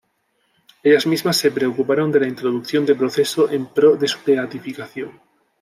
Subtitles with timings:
[0.81, 5.11] Ellas mismas se preocuparon de la introducción de proceso en pro de su beatificación.